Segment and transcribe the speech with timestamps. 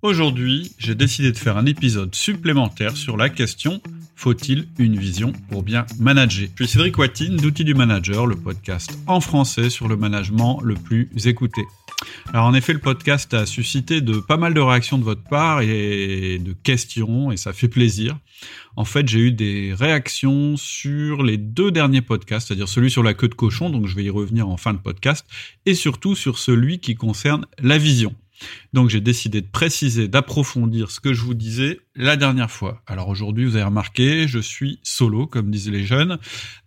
[0.00, 3.82] Aujourd'hui, j'ai décidé de faire un épisode supplémentaire sur la question
[4.18, 6.48] faut-il une vision pour bien manager?
[6.56, 10.74] Je suis Cédric Watine d'Outils du Manager, le podcast en français sur le management le
[10.74, 11.62] plus écouté.
[12.32, 15.62] Alors en effet, le podcast a suscité de pas mal de réactions de votre part
[15.62, 18.18] et de questions et ça fait plaisir.
[18.74, 23.14] En fait, j'ai eu des réactions sur les deux derniers podcasts, c'est-à-dire celui sur la
[23.14, 25.26] queue de cochon, donc je vais y revenir en fin de podcast,
[25.64, 28.14] et surtout sur celui qui concerne la vision.
[28.72, 32.82] Donc j'ai décidé de préciser, d'approfondir ce que je vous disais la dernière fois.
[32.86, 36.18] Alors aujourd'hui, vous avez remarqué, je suis solo, comme disent les jeunes.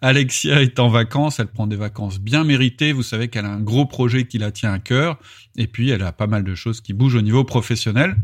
[0.02, 2.92] Alexia est en vacances, elle prend des vacances bien méritées.
[2.92, 5.20] Vous savez qu'elle a un gros projet qui la tient à cœur.
[5.58, 8.16] Et puis, elle a pas mal de choses qui bougent au niveau professionnel.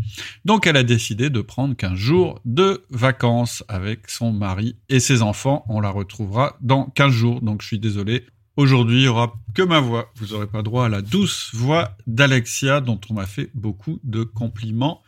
[0.46, 5.22] Donc, elle a décidé de prendre 15 jours de vacances avec son mari et ses
[5.22, 5.66] enfants.
[5.70, 7.42] On la retrouvera dans 15 jours.
[7.42, 8.26] Donc, je suis désolé,
[8.58, 10.12] Aujourd'hui, il n'y aura que ma voix.
[10.16, 14.24] Vous n'aurez pas droit à la douce voix d'Alexia, dont on m'a fait beaucoup de
[14.24, 15.04] compliments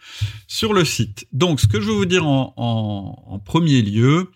[0.47, 1.27] sur le site.
[1.33, 4.29] Donc, ce que je veux vous dire en, premier lieu,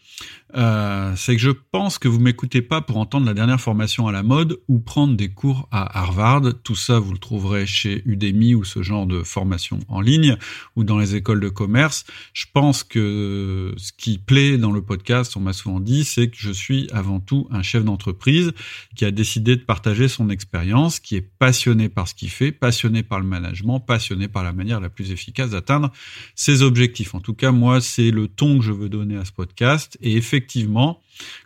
[0.56, 4.12] euh, c'est que je pense que vous m'écoutez pas pour entendre la dernière formation à
[4.12, 6.42] la mode ou prendre des cours à Harvard.
[6.64, 10.38] Tout ça, vous le trouverez chez Udemy ou ce genre de formation en ligne
[10.76, 12.06] ou dans les écoles de commerce.
[12.34, 16.38] Je pense que ce qui plaît dans le podcast, on m'a souvent dit, c'est que
[16.38, 18.52] je suis avant tout un chef d'entreprise
[18.96, 23.02] qui a décidé de partager son expérience, qui est passionné par ce qu'il fait, passionné
[23.02, 25.92] par le management, passionné par la manière la plus efficace d'atteindre
[26.36, 27.16] ses objectifs.
[27.16, 30.16] En tout cas, moi, c'est le ton que je veux donner à ce podcast et
[30.16, 31.02] effectivement, effectivement,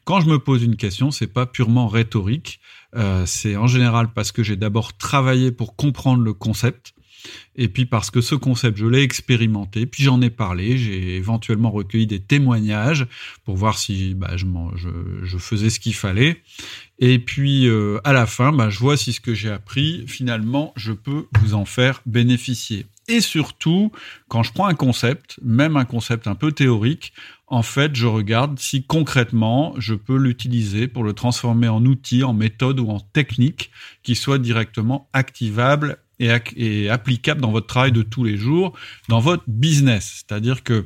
[0.05, 2.59] quand je me pose une question, c'est pas purement rhétorique.
[2.95, 6.93] Euh, c'est en général parce que j'ai d'abord travaillé pour comprendre le concept.
[7.55, 11.71] Et puis parce que ce concept, je l'ai expérimenté, puis j'en ai parlé, j'ai éventuellement
[11.71, 13.05] recueilli des témoignages
[13.43, 16.41] pour voir si bah, je, faisais ce qu'il fallait.
[16.99, 20.73] Et puis euh, à la fin, bah, je vois si ce que j'ai appris, finalement,
[20.75, 22.85] je peux vous en faire bénéficier.
[23.09, 23.91] Et surtout,
[24.27, 27.13] quand je prends un concept, même un concept un peu théorique,
[27.47, 32.33] en fait, je regarde si concrètement, je peux l'utiliser pour le transformer en outil, en
[32.33, 33.71] méthode ou en technique
[34.03, 38.77] qui soit directement activable et, applicable dans votre travail de tous les jours,
[39.07, 40.25] dans votre business.
[40.27, 40.85] C'est-à-dire que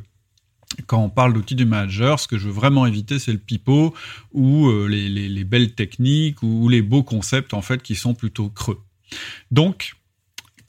[0.86, 3.94] quand on parle d'outils du manager, ce que je veux vraiment éviter, c'est le pipeau
[4.32, 8.50] ou euh, les, les, belles techniques ou les beaux concepts en fait qui sont plutôt
[8.50, 8.80] creux.
[9.50, 9.96] Donc,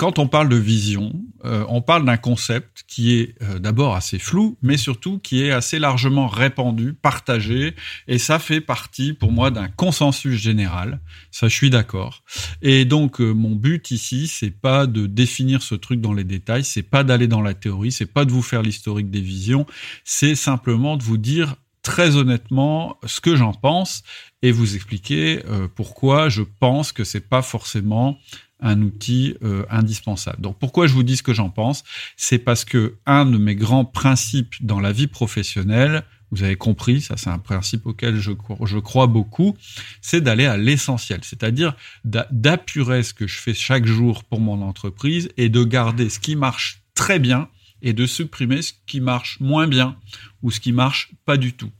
[0.02, 1.12] quand on parle de vision,
[1.44, 5.52] euh, on parle d'un concept qui est euh, d'abord assez flou, mais surtout qui est
[5.52, 7.76] assez largement répandu, partagé,
[8.08, 10.98] et ça fait partie pour moi d'un consensus général.
[11.30, 12.24] Ça, je suis d'accord.
[12.62, 16.64] Et donc, euh, mon but ici, c'est pas de définir ce truc dans les détails,
[16.64, 19.66] c'est pas d'aller dans la théorie, c'est pas de vous faire l'historique des visions,
[20.02, 24.02] c'est simplement de vous dire très honnêtement ce que j'en pense
[24.42, 25.42] et vous expliquer
[25.74, 28.18] pourquoi je pense que c'est pas forcément
[28.62, 30.40] un outil euh, indispensable.
[30.40, 31.84] Donc pourquoi je vous dis ce que j'en pense?
[32.16, 37.02] C'est parce que un de mes grands principes dans la vie professionnelle, vous avez compris,
[37.02, 38.32] ça c'est un principe auquel je,
[38.78, 39.54] crois beaucoup,
[40.00, 45.28] c'est d'aller à l'essentiel, c'est-à-dire d'apurer ce que je fais chaque jour pour mon entreprise
[45.36, 47.48] et de garder ce qui marche très bien
[47.82, 49.96] et de supprimer ce qui marche moins bien
[50.42, 51.70] ou ce qui marche pas du tout.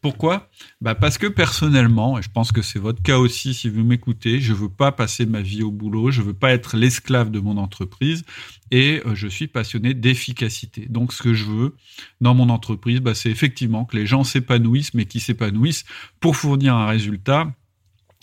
[0.00, 0.50] Pourquoi?
[0.80, 4.40] Bah Parce que personnellement, et je pense que c'est votre cas aussi si vous m'écoutez,
[4.40, 7.56] je veux pas passer ma vie au boulot, je veux pas être l'esclave de mon
[7.56, 8.24] entreprise
[8.70, 10.86] et euh, je suis passionné d'efficacité.
[10.88, 11.76] Donc ce que je veux
[12.20, 15.84] dans mon entreprise, bah, c'est effectivement que les gens s'épanouissent, mais qui s'épanouissent
[16.20, 17.54] pour fournir un résultat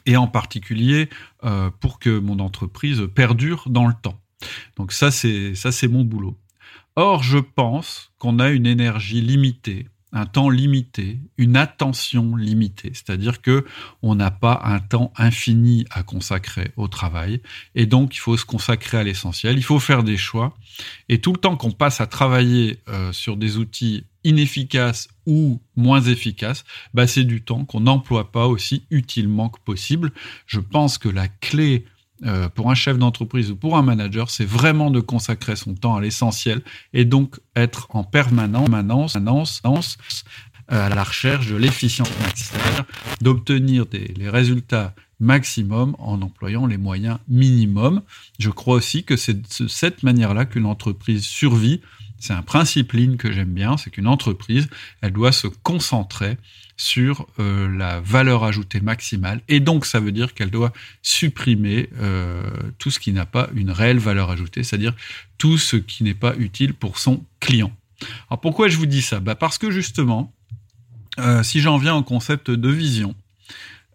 [0.06, 1.09] et en particulier
[1.44, 4.20] euh, pour que mon entreprise perdure dans le temps.
[4.78, 6.38] Donc ça c'est ça c'est mon boulot.
[6.96, 13.42] Or je pense qu'on a une énergie limitée un temps limité, une attention limitée, c'est-à-dire
[13.42, 13.66] que
[14.02, 17.42] on n'a pas un temps infini à consacrer au travail.
[17.75, 20.56] Et donc il faut se consacrer à l'essentiel, il faut faire des choix.
[21.09, 26.02] Et tout le temps qu'on passe à travailler euh, sur des outils inefficaces ou moins
[26.02, 30.12] efficaces, bah c'est du temps qu'on n'emploie pas aussi utilement que possible.
[30.46, 31.86] Je pense que la clé
[32.25, 35.96] euh, pour un chef d'entreprise ou pour un manager, c'est vraiment de consacrer son temps
[35.96, 36.62] à l'essentiel
[36.94, 39.97] et donc être en permanence, permanence,
[40.67, 42.85] à la recherche de l'efficience c'est-à-dire
[43.22, 48.02] d'obtenir les résultats maximum en employant les moyens minimums.
[48.40, 51.82] Je crois aussi que c'est de cette manière-là qu'une entreprise survit.
[52.20, 54.70] C'est un principe ligne que j'aime bien, c'est qu'une entreprise,
[55.02, 56.38] elle doit se concentrer
[56.79, 59.41] sur euh, la valeur ajoutée maximale.
[59.49, 60.72] Et donc, ça veut dire qu'elle doit
[61.02, 62.41] supprimer euh,
[62.78, 64.96] tout ce qui n'a pas une réelle valeur ajoutée, c'est-à-dire
[65.37, 67.73] tout ce qui n'est pas utile pour son client.
[68.29, 69.20] Alors, pourquoi je vous dis ça?
[69.20, 70.34] Bah Parce que justement,
[71.20, 73.14] euh, si j'en viens au concept de vision,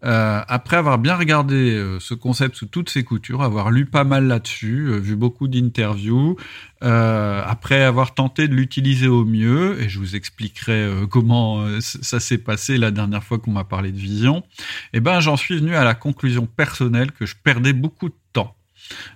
[0.05, 4.03] euh, après avoir bien regardé euh, ce concept sous toutes ses coutures, avoir lu pas
[4.03, 6.37] mal là-dessus, euh, vu beaucoup d'interviews,
[6.81, 12.77] après avoir tenté de l'utiliser au mieux, et je vous expliquerai comment ça s'est passé
[12.77, 14.43] la dernière fois qu'on m'a parlé de vision,
[14.93, 18.55] eh ben j'en suis venu à la conclusion personnelle que je perdais beaucoup de temps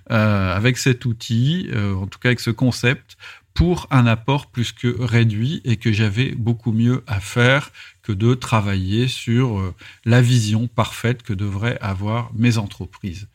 [0.08, 3.16] avec cet outil, en tout cas avec ce concept,
[3.54, 7.70] pour un apport plus que réduit et que j'avais beaucoup mieux à faire
[8.12, 9.74] de travailler sur euh,
[10.04, 13.28] la vision parfaite que devraient avoir mes entreprises.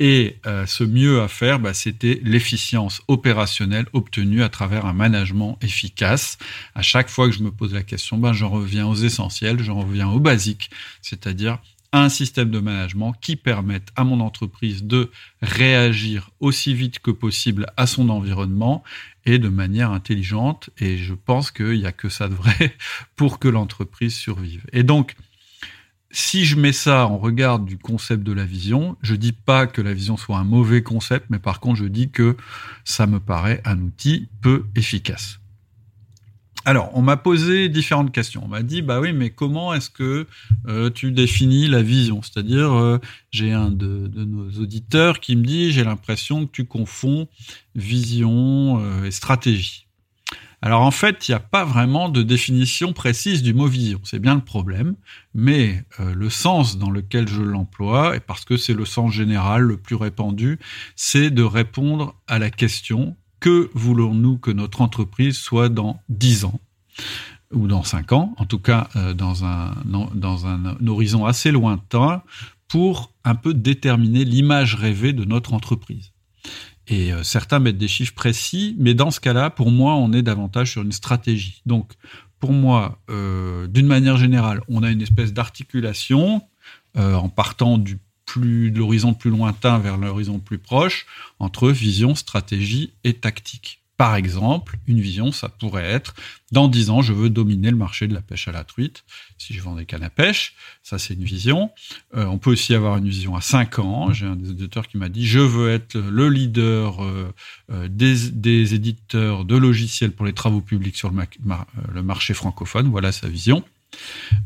[0.00, 5.58] Et euh, ce mieux à faire, bah, c'était l'efficience opérationnelle obtenue à travers un management
[5.62, 6.38] efficace.
[6.74, 9.80] À chaque fois que je me pose la question, ben, j'en reviens aux essentiels, j'en
[9.80, 10.70] reviens aux basiques,
[11.02, 11.58] c'est-à-dire
[11.92, 15.10] un système de management qui permette à mon entreprise de
[15.42, 18.82] réagir aussi vite que possible à son environnement
[19.24, 20.70] et de manière intelligente.
[20.78, 22.76] Et je pense qu'il n'y a que ça de vrai
[23.16, 24.64] pour que l'entreprise survive.
[24.72, 25.14] Et donc,
[26.10, 29.80] si je mets ça en regard du concept de la vision, je dis pas que
[29.80, 32.36] la vision soit un mauvais concept, mais par contre, je dis que
[32.84, 35.41] ça me paraît un outil peu efficace.
[36.64, 38.42] Alors, on m'a posé différentes questions.
[38.44, 40.26] On m'a dit, bah oui, mais comment est-ce que
[40.68, 42.22] euh, tu définis la vision?
[42.22, 42.98] C'est-à-dire, euh,
[43.32, 47.26] j'ai un de, nos auditeurs qui me dit, j'ai l'impression que tu confonds
[47.74, 49.86] vision euh, et stratégie.
[50.64, 54.00] Alors en fait, il n'y a pas vraiment de définition précise du mot vision.
[54.04, 54.94] C'est bien le problème,
[55.34, 59.76] mais le sens dans lequel je l'emploie, et parce que c'est le sens général le
[59.76, 60.60] plus répandu,
[60.94, 66.60] c'est de répondre à la question que voulons-nous que notre entreprise soit dans 10 ans
[67.52, 69.74] ou dans 5 ans, en tout cas euh, dans, un,
[70.86, 72.22] horizon assez lointain,
[72.68, 76.12] pour un peu déterminer l'image rêvée de notre entreprise.
[76.86, 80.22] Et euh, certains mettent des chiffres précis, mais dans ce cas-là, pour moi, on est
[80.22, 81.62] davantage sur une stratégie.
[81.66, 81.94] Donc,
[82.38, 86.42] pour moi, euh, d'une manière générale, on a une espèce d'articulation
[86.94, 91.06] en partant du plus de l'horizon plus lointain vers l'horizon plus proche
[91.38, 93.82] entre vision, stratégie et tactique.
[94.02, 96.14] Par exemple, une vision, ça pourrait être
[96.50, 99.04] dans dix ans, je veux dominer le marché de la pêche à la truite.
[99.38, 101.70] Si je vends des cannes à pêche, ça c'est une vision.
[102.16, 104.12] Euh, on peut aussi avoir une vision à cinq ans.
[104.12, 107.32] J'ai un des auditeurs qui m'a dit je veux être le leader euh,
[107.70, 112.88] euh, des, éditeurs de logiciels pour les travaux publics sur le marché francophone.
[112.88, 113.62] Voilà sa vision.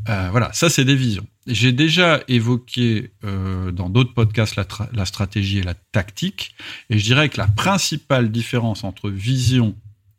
[0.05, 1.25] Voilà, ça c'est des visions.
[1.47, 6.53] J'ai déjà évoqué euh, dans d'autres podcasts la, stratégie et la tactique,
[6.89, 9.75] et je dirais que la principale différence entre vision,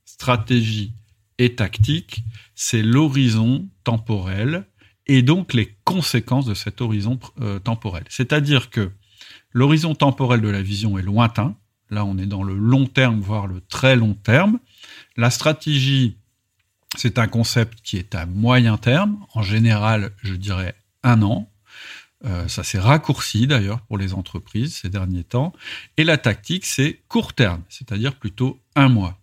[0.06, 0.94] stratégie
[1.36, 2.22] et tactique,
[2.54, 4.66] c'est l'horizon temporel
[5.06, 8.04] et donc les conséquences de cet horizon euh, temporel.
[8.08, 8.90] C'est-à-dire que
[9.52, 11.56] l'horizon temporel de la vision est lointain,
[11.90, 14.60] là on est dans le long terme, voire le très long terme.
[15.18, 16.16] La stratégie
[16.96, 21.50] c'est un concept qui est à moyen terme, en général, je dirais un an.
[22.24, 25.52] Euh, ça s'est raccourci d'ailleurs pour les entreprises ces derniers temps.
[25.96, 29.18] Et la tactique, c'est court terme, c'est-à-dire plutôt un mois.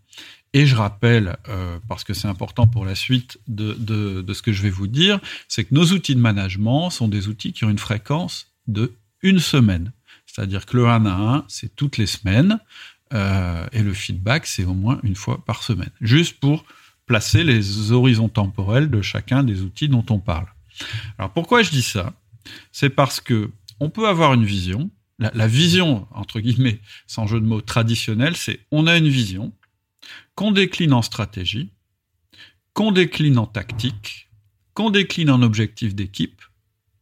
[0.54, 4.54] Et je rappelle, euh, parce que c'est important pour la suite de, de, ce que
[4.54, 5.20] je vais vous dire,
[5.50, 9.40] c'est que nos outils de management sont des outils qui ont une fréquence de une
[9.40, 9.92] semaine.
[10.26, 12.60] C'est-à-dire que le 1 à 1, c'est toutes les semaines,
[13.14, 15.92] euh, et le feedback, c'est au moins une fois par semaine.
[16.00, 16.64] Juste pour
[17.06, 20.48] placer les horizons temporels de chacun des outils dont on parle.
[21.18, 22.14] Alors pourquoi je dis ça?
[22.72, 24.90] C'est parce que on peut avoir une vision.
[25.18, 29.54] La, vision, entre guillemets, sans jeu de mots traditionnel, c'est on a une vision
[30.36, 31.72] qu'on décline en stratégie,
[32.74, 34.30] qu'on décline en tactique,
[34.74, 36.42] qu'on décline en objectif d'équipe,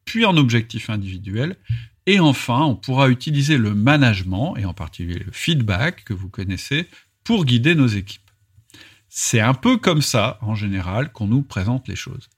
[0.05, 1.57] puis en objectif individuel,
[2.05, 6.87] et enfin, on pourra utiliser le management, et en particulier le feedback que vous connaissez,
[7.23, 8.21] pour guider nos équipes.
[9.09, 12.29] C'est un peu comme ça, en général, qu'on nous présente les choses.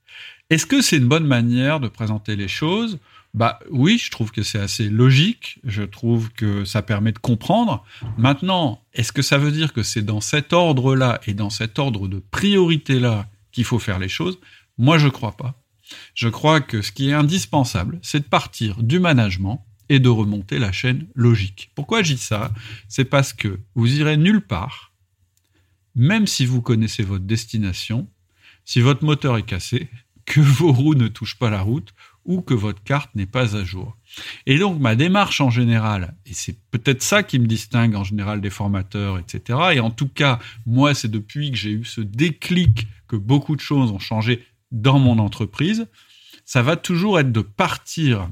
[0.49, 2.99] Est-ce que c'est une bonne manière de présenter les choses?
[3.33, 5.59] Bah oui, je trouve que c'est assez logique.
[5.63, 7.83] Je trouve que ça permet de comprendre.
[8.17, 12.07] Maintenant, est-ce que ça veut dire que c'est dans cet ordre-là et dans cet ordre
[12.07, 14.39] de priorité-là qu'il faut faire les choses?
[14.77, 15.61] Moi, je crois pas.
[16.13, 20.59] Je crois que ce qui est indispensable, c'est de partir du management et de remonter
[20.59, 21.71] la chaîne logique.
[21.75, 22.51] Pourquoi je dis ça?
[22.87, 24.93] C'est parce que vous irez nulle part
[25.95, 28.07] même si vous connaissez votre destination,
[28.65, 29.89] si votre moteur est cassé,
[30.25, 31.93] que vos roues ne touchent pas la route
[32.25, 33.95] ou que votre carte n'est pas à jour.
[34.45, 38.41] Et donc ma démarche en général, et c'est peut-être ça qui me distingue en général
[38.41, 39.59] des formateurs, etc.
[39.73, 43.61] Et en tout cas, moi, c'est depuis que j'ai eu ce déclic que beaucoup de
[43.61, 45.87] choses ont changé dans mon entreprise,
[46.45, 48.29] ça va toujours être de partir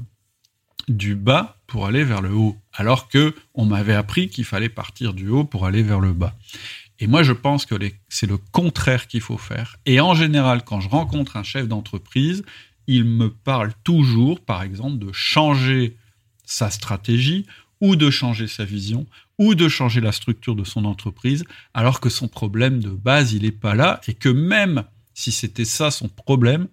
[0.88, 5.14] du bas pour aller vers le haut, alors que on m'avait appris qu'il fallait partir
[5.14, 6.36] du haut pour aller vers le bas.
[7.00, 7.74] Et moi, je pense que
[8.08, 9.76] c'est le contraire qu'il faut faire.
[9.84, 12.44] Et en général, quand je rencontre un chef d'entreprise,
[12.86, 15.96] il me parle toujours, par exemple, de changer
[16.44, 17.46] sa stratégie
[17.80, 19.06] ou de changer sa vision
[19.38, 23.42] ou de changer la structure de son entreprise, alors que son problème de base, il
[23.42, 24.84] n'est pas là et que même
[25.14, 26.68] si c'était ça son problème,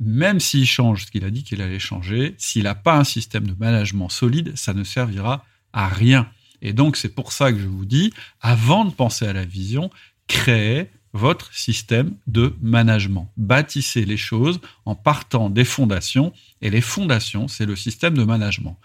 [0.00, 3.46] même s'il change ce qu'il a dit qu'il allait changer, s'il n'a pas un système
[3.46, 6.28] de management solide, ça ne servira à rien.
[6.64, 9.90] Et donc, c'est pour ça que je vous dis, avant de penser à la vision,
[10.26, 13.30] créez votre système de management.
[13.36, 16.32] Bâtissez les choses en partant des fondations.
[16.60, 18.76] Et les fondations, c'est le système de management.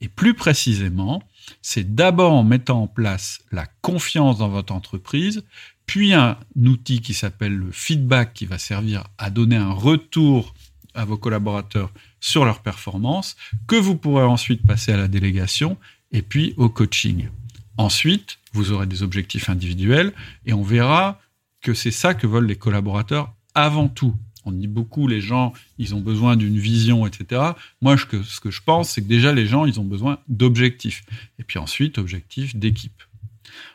[0.00, 1.22] Et plus précisément,
[1.60, 5.44] c'est d'abord en mettant en place la confiance dans votre entreprise,
[5.86, 10.54] puis un outil qui s'appelle le feedback qui va servir à donner un retour
[10.94, 13.36] à vos collaborateurs sur leur performance,
[13.66, 15.76] que vous pourrez ensuite passer à la délégation
[16.14, 17.28] et puis au coaching.
[17.76, 20.14] Ensuite, vous aurez des objectifs individuels
[20.46, 21.20] et on verra
[21.60, 24.14] que c'est ça que veulent les collaborateurs avant tout.
[24.46, 27.42] On dit beaucoup, les gens, ils ont besoin d'une vision, etc.
[27.80, 31.02] Moi, ce que, je pense, c'est que déjà, les gens, ils ont besoin d'objectifs.
[31.38, 33.02] Et puis ensuite, objectifs d'équipe.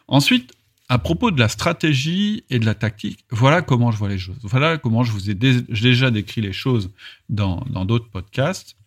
[0.07, 0.53] Ensuite,
[0.87, 4.39] à propos de la stratégie et de la tactique, voilà comment je vois les choses.
[4.43, 6.91] Voilà comment je vous ai déjà décrit les choses
[7.27, 8.77] dans d'autres podcasts.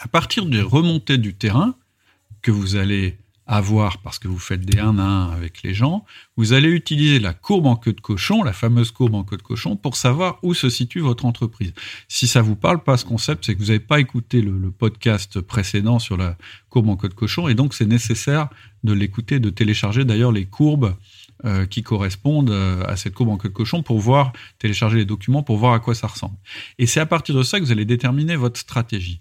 [0.00, 1.76] À partir des remontées du terrain
[2.42, 6.04] que vous allez avoir parce que vous faites des 1 à 1 avec les gens,
[6.36, 9.42] vous allez utiliser la courbe en queue de cochon, la fameuse courbe en queue de
[9.42, 11.72] cochon, pour savoir où se situe votre entreprise.
[12.08, 15.40] Si ça vous parle pas ce concept, c'est que vous n'avez pas écouté le, podcast
[15.40, 16.36] précédent sur la
[16.70, 18.48] courbe en queue de cochon, et donc c'est nécessaire
[18.84, 20.96] de l'écouter, de télécharger d'ailleurs les courbes
[21.44, 25.04] euh, qui correspondent euh, à cette courbe en queue de cochon pour voir, télécharger les
[25.04, 26.36] documents pour voir à quoi ça ressemble.
[26.78, 29.20] Et c'est à partir de ça que vous allez déterminer votre stratégie.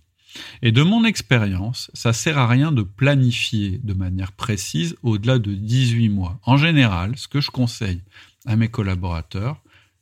[0.62, 5.54] Et de mon expérience, ça sert à rien de planifier de manière précise au-delà de
[5.54, 6.40] 18 mois.
[6.44, 8.02] En général, ce que je conseille
[8.46, 9.62] à mes collaborateurs,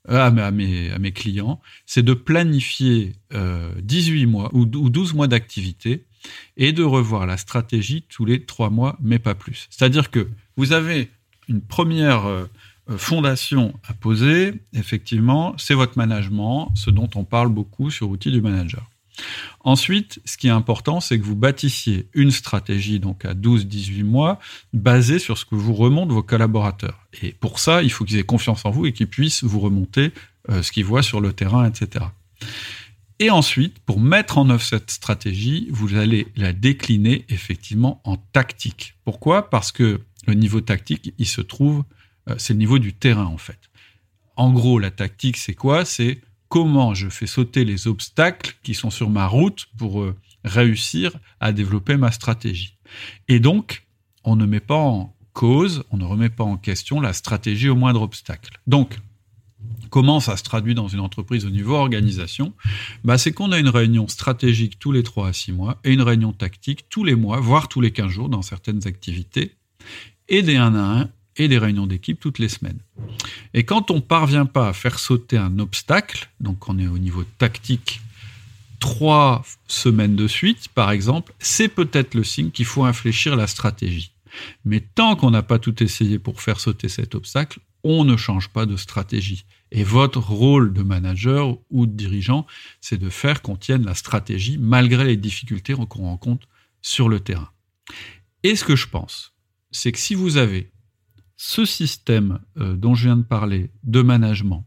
[0.10, 6.06] euh, à, mes, clients, c'est de planifier 18 mois ou 12 mois d'activité
[6.58, 9.68] et de revoir la stratégie tous les 3 mois, mais pas plus.
[9.70, 11.10] C'est-à-dire que vous avez
[11.48, 12.46] une première euh,
[12.90, 18.32] euh, fondation à poser, effectivement, c'est votre management, ce dont on parle beaucoup sur Outils
[18.32, 18.90] du Manager.
[19.62, 24.40] Ensuite, ce qui est important, c'est que vous bâtissiez une stratégie, donc à 12-18 mois,
[24.74, 27.08] basée sur ce que vous remontent vos collaborateurs.
[27.22, 30.12] Et pour ça, il faut qu'ils aient confiance en vous et qu'ils puissent vous remonter
[30.50, 32.06] euh, ce qu'ils voient sur le terrain, etc.
[33.20, 38.96] Et ensuite, pour mettre en œuvre cette stratégie, vous allez la décliner effectivement en tactique.
[39.04, 39.50] Pourquoi?
[39.50, 41.84] Parce que le niveau tactique, il se trouve,
[42.30, 43.60] euh, c'est le niveau du terrain en fait.
[44.38, 45.84] En gros, la tactique, c'est quoi?
[45.84, 51.12] C'est comment je fais sauter les obstacles qui sont sur ma route pour euh, réussir
[51.40, 52.78] à développer ma stratégie.
[53.28, 53.88] Et donc,
[54.24, 57.76] on ne met pas en cause, on ne remet pas en question la stratégie au
[57.76, 58.60] moindre obstacle.
[58.68, 59.00] Donc,
[59.90, 62.54] Comment ça se traduit dans une entreprise au niveau organisation?
[63.04, 66.02] Bah, C'est qu'on a une réunion stratégique tous les 3 à 6 mois et une
[66.02, 69.56] réunion tactique tous les mois, voire tous les 15 jours dans certaines activités,
[70.28, 72.80] et des 1 à 1 et des réunions d'équipe toutes les semaines.
[73.54, 77.24] Et quand on parvient pas à faire sauter un obstacle, donc on est au niveau
[77.38, 78.02] tactique,
[78.80, 84.12] trois semaines de suite, par exemple, c'est peut-être le signe qu'il faut infléchir la stratégie.
[84.66, 88.50] Mais tant qu'on n'a pas tout essayé pour faire sauter cet obstacle, on ne change
[88.50, 89.46] pas de stratégie.
[89.72, 92.46] Et votre rôle de manager ou de dirigeant,
[92.82, 96.48] c'est de faire qu'on tienne la stratégie malgré les difficultés qu'on rencontre
[96.82, 97.50] sur le terrain.
[98.44, 99.34] Et ce que je pense,
[99.72, 100.72] c'est que si vous avez
[101.42, 104.66] ce système euh, dont je viens de parler de management,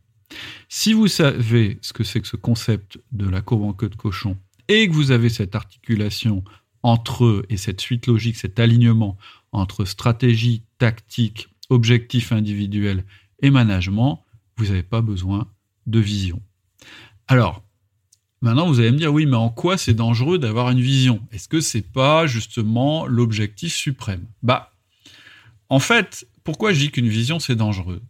[0.71, 4.39] si vous savez ce que c'est que ce concept de la courbe en de cochon
[4.69, 6.43] et que vous avez cette articulation
[6.83, 9.19] entre eux et cette suite logique, cet alignement
[9.53, 13.05] entre stratégie, tactique, objectif individuel
[13.43, 14.25] et management,
[14.57, 15.49] vous n'avez pas besoin
[15.87, 16.41] de vision.
[17.29, 17.63] Alors,
[18.41, 21.21] maintenant vous allez me dire oui, mais en quoi c'est dangereux d'avoir une vision?
[21.33, 24.25] Est-ce que c'est pas justement l'objectif suprême?
[24.43, 24.73] Bah,
[25.69, 28.03] en fait, pourquoi je dis qu'une vision c'est dangereux?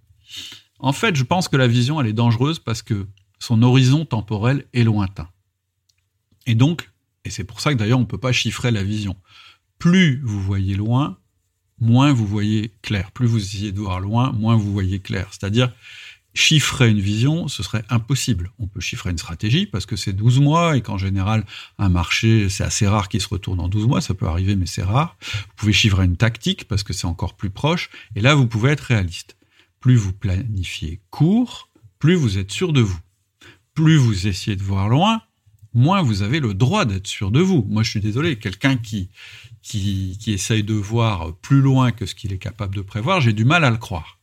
[0.79, 3.07] En fait, je pense que la vision elle est dangereuse parce que
[3.39, 5.29] son horizon temporel est lointain.
[6.47, 6.91] Et donc,
[7.25, 9.17] et c'est pour ça que d'ailleurs on ne peut pas chiffrer la vision.
[9.79, 11.19] Plus vous voyez loin,
[11.79, 13.11] moins vous voyez clair.
[13.13, 15.29] Plus vous essayez de voir loin, moins vous voyez clair.
[15.31, 15.73] C'est-à-dire,
[16.35, 18.53] chiffrer une vision, ce serait impossible.
[18.59, 21.45] On peut chiffrer une stratégie parce que c'est 12 mois et qu'en général,
[21.79, 24.67] un marché, c'est assez rare qu'il se retourne en 12 mois, ça peut arriver, mais
[24.67, 25.17] c'est rare.
[25.21, 27.91] Vous pouvez chiffrer une tactique parce que c'est encore plus proche.
[28.17, 29.37] Et là, vous pouvez être réaliste.
[29.81, 32.99] Plus vous planifiez court, plus vous êtes sûr de vous.
[33.75, 35.23] Plus vous essayez de voir loin,
[35.75, 37.67] moins vous avez le droit d'être sûr de vous.
[37.69, 39.11] Moi, je suis désolé, quelqu'un qui,
[39.63, 43.33] qui, qui essaye de voir plus loin que ce qu'il est capable de prévoir, j'ai
[43.33, 44.19] du mal à le croire.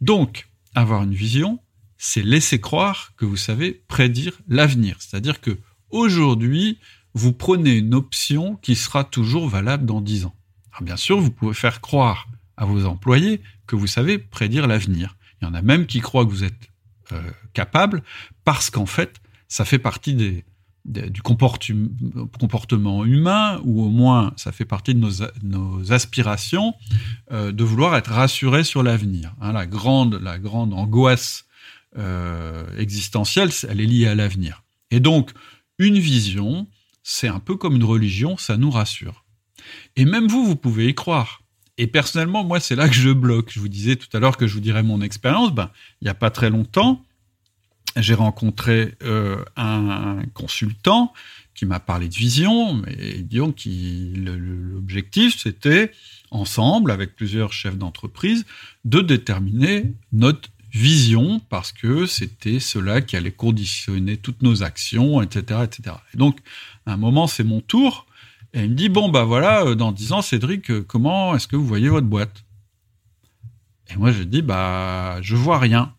[0.00, 1.58] Donc, avoir une vision,
[1.98, 4.96] c'est laisser croire que vous savez prédire l'avenir.
[5.00, 5.58] C'est-à-dire que
[5.90, 6.78] aujourd'hui,
[7.14, 10.34] vous prenez une option qui sera toujours valable dans 10 ans.
[10.70, 12.28] Alors bien sûr, vous pouvez faire croire
[12.58, 15.16] à vos employés que vous savez prédire l'avenir.
[15.40, 16.70] Il y en a même qui croient que vous êtes
[17.12, 18.02] euh, capable
[18.44, 19.16] parce qu'en fait,
[19.48, 20.44] ça fait partie des,
[20.86, 25.00] du comportement humain, ou au moins ça fait partie de
[25.42, 26.74] nos, aspirations,
[27.32, 29.34] euh, de vouloir être rassuré sur l'avenir.
[29.40, 31.44] Hein, la, grande, la grande angoisse
[31.98, 34.62] euh, existentielle, elle est liée à l'avenir.
[34.90, 35.32] Et donc,
[35.78, 36.66] une vision,
[37.02, 39.24] c'est un peu comme une religion, ça nous rassure.
[39.96, 41.42] Et même vous, vous pouvez y croire.
[41.78, 43.50] Et personnellement, moi, c'est là que je bloque.
[43.52, 45.52] Je vous disais tout à l'heure que je vous dirais mon expérience.
[45.52, 47.04] Ben, il n'y a pas très longtemps,
[47.96, 51.12] j'ai rencontré euh, un, consultant
[51.54, 53.68] qui m'a parlé de vision, mais disons que
[54.16, 55.90] l'objectif, c'était,
[56.30, 58.44] ensemble, avec plusieurs chefs d'entreprise,
[58.84, 65.60] de déterminer notre vision, parce que c'était cela qui allait conditionner toutes nos actions, etc.
[65.64, 65.96] etc.
[66.12, 66.38] Et donc,
[66.84, 68.06] à un moment, c'est mon tour,
[68.52, 71.48] et il me dit, bon, bah voilà, euh, dans dix ans, Cédric, euh, comment est-ce
[71.48, 72.44] que vous voyez votre boîte?
[73.88, 75.94] Et moi, je dis, bah, je vois rien.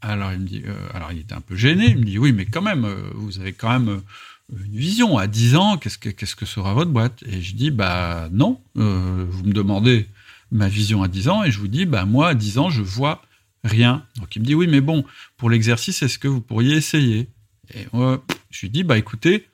[0.00, 1.86] Alors il me dit, euh, alors il était un peu gêné.
[1.90, 5.18] Il me dit, oui, mais quand même, euh, vous avez quand même euh, une vision.
[5.18, 7.22] À 10 ans, qu'est-ce que sera votre boîte?
[7.26, 8.60] Et je dis, bah non.
[8.74, 10.06] vous me demandez
[10.50, 12.82] ma vision à 10 ans, et je vous dis, bah moi à 10 ans, je
[12.82, 13.22] vois
[13.64, 14.06] rien.
[14.16, 15.04] Donc il me dit, oui, mais bon,
[15.36, 17.28] pour l'exercice, est-ce que vous pourriez essayer?
[17.74, 19.46] Et moi, je lui dis, bah écoutez,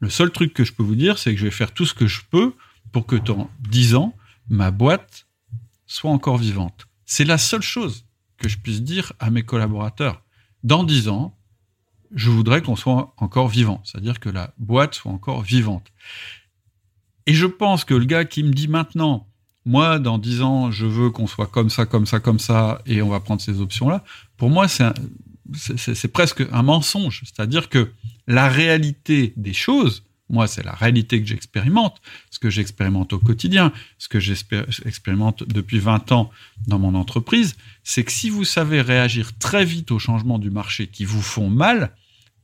[0.00, 1.92] le seul truc que je peux vous dire, c'est que je vais faire tout ce
[1.92, 2.54] que je peux
[2.92, 4.14] pour que dans 10 ans,
[4.48, 5.26] ma boîte
[5.86, 6.86] soit encore vivante.
[7.04, 8.04] C'est la seule chose
[8.38, 10.22] que je puisse dire à mes collaborateurs.
[10.64, 11.36] Dans dix ans,
[12.14, 15.92] je voudrais qu'on soit encore vivant, c'est-à-dire que la boîte soit encore vivante.
[17.26, 19.28] Et je pense que le gars qui me dit maintenant,
[19.66, 23.02] moi, dans dix ans, je veux qu'on soit comme ça, comme ça, comme ça, et
[23.02, 24.02] on va prendre ces options-là,
[24.38, 27.22] pour moi, c'est presque un mensonge.
[27.26, 27.92] C'est-à-dire que
[28.26, 33.72] la réalité des choses, moi, c'est la réalité que j'expérimente, ce que j'expérimente au quotidien,
[33.98, 36.30] ce que j'expérimente depuis 20 ans
[36.66, 40.86] dans mon entreprise, c'est que si vous savez réagir très vite aux changements du marché
[40.86, 41.92] qui vous font mal,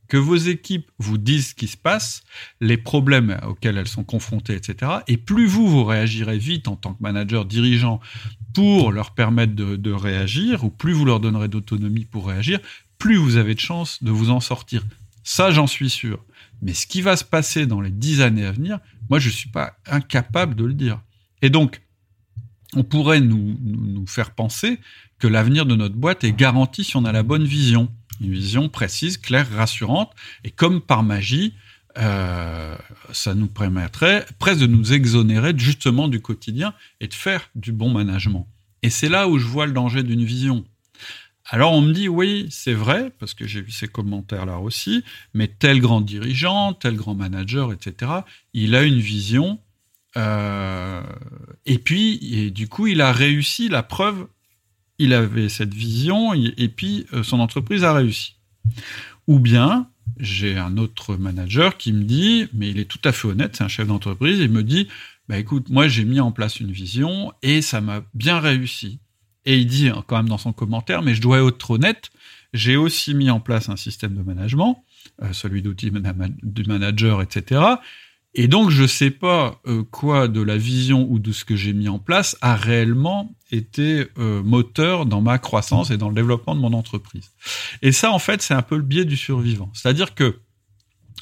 [0.09, 2.23] que vos équipes vous disent ce qui se passe,
[2.61, 4.93] les problèmes auxquels elles sont confrontées, etc.
[5.08, 8.00] Et plus vous, vous réagirez vite en tant que manager, dirigeant,
[8.52, 12.61] pour leur permettre de, réagir, ou plus vous leur donnerez d'autonomie pour réagir,
[12.99, 14.85] plus vous avez de chances de vous en sortir.
[15.25, 16.25] Ça, j'en suis sûr.
[16.65, 19.35] Mais ce qui va se passer dans les dix années à venir, moi, je ne
[19.35, 21.00] suis pas incapable de le dire.
[21.43, 21.83] Et donc,
[22.75, 24.81] on pourrait nous, faire penser
[25.19, 27.93] que l'avenir de notre boîte est garanti si on a la bonne vision.
[28.21, 30.13] Une vision précise, claire, rassurante.
[30.43, 31.53] Et comme par magie,
[31.99, 32.77] euh,
[33.13, 37.91] ça nous permettrait presque de nous exonérer justement du quotidien et de faire du bon
[37.91, 38.49] management.
[38.83, 40.65] Et c'est là où je vois le danger d'une vision.
[41.47, 45.04] Alors on me dit oui, c'est vrai, parce que j'ai vu ces commentaires-là aussi,
[45.35, 48.13] mais tel grand dirigeant, tel grand manager, etc.,
[48.54, 49.61] il a une vision,
[50.17, 51.02] euh,
[51.67, 54.26] et puis, et du coup, il a réussi, la preuve,
[54.99, 58.37] il avait cette vision, et, puis euh, son entreprise a réussi.
[59.26, 63.28] Ou bien, j'ai un autre manager qui me dit, mais il est tout à fait
[63.28, 64.89] honnête, c'est un chef d'entreprise, il me dit,
[65.28, 69.00] bah écoute, moi j'ai mis en place une vision et ça m'a bien réussi.
[69.47, 72.11] Et il dit quand même dans son commentaire, mais je dois être honnête,
[72.54, 74.85] j'ai aussi mis en place un système de management,
[75.23, 75.91] euh, celui d'outils
[76.43, 77.63] du manager, etc.
[78.37, 81.57] Et donc, je ne sais pas euh, quoi de la vision ou de ce que
[81.57, 86.15] j'ai mis en place a réellement été euh, moteur dans ma croissance et dans le
[86.15, 87.33] développement de mon entreprise.
[87.83, 89.71] Et ça, en fait, c'est un peu le biais du survivant.
[89.75, 90.41] C'est-à-dire que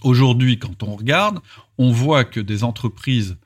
[0.03, 1.41] aujourd'hui, quand on regarde,
[1.79, 3.37] on voit que des entreprises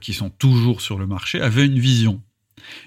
[0.00, 2.22] qui sont toujours sur le marché avaient une vision.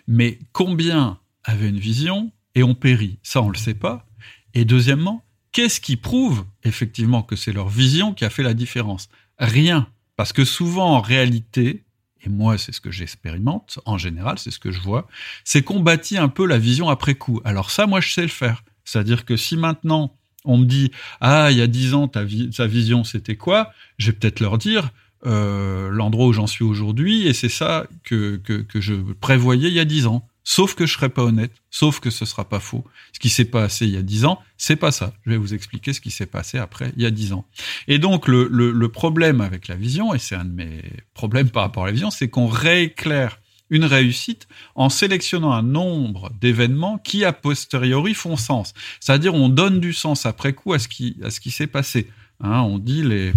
[0.08, 4.06] Mais combien avaient une vision et ont péri Ça, on ne le sait pas.
[4.54, 9.10] Et deuxièmement, qu'est-ce qui prouve effectivement que c'est leur vision qui a fait la différence?
[9.38, 9.88] Rien.
[10.16, 11.86] Parce que souvent, en réalité,
[12.24, 15.08] et moi c'est ce que j'expérimente, en général c'est ce que je vois,
[15.44, 17.42] c'est qu'on bâtit un peu la vision après coup.
[17.46, 18.64] Alors ça, moi je sais le faire.
[18.84, 20.16] C'est-à-dire que si maintenant
[20.46, 24.08] on me dit ah il y a dix ans ta, ta vision c'était quoi, je
[24.08, 24.90] vais peut-être leur dire
[25.26, 29.74] euh, l'endroit où j'en suis aujourd'hui, et c'est ça que, que, que, je prévoyais il
[29.74, 30.26] y a dix ans.
[30.46, 32.84] Sauf que je serai pas honnête, sauf que ce sera pas faux.
[33.14, 35.14] Ce qui s'est passé il y a dix ans, c'est pas ça.
[35.26, 37.46] Je vais vous expliquer ce qui s'est passé après il y a dix ans.
[37.88, 40.82] Et donc le, le, le, problème avec la vision, et c'est un de mes
[41.14, 46.32] problèmes par rapport à la vision, c'est qu'on rééclaire une réussite en sélectionnant un nombre
[46.40, 48.74] d'événements qui a posteriori font sens.
[49.00, 52.08] C'est-à-dire on donne du sens après coup à ce qui à ce qui s'est passé.
[52.42, 53.34] Hein, on dit les,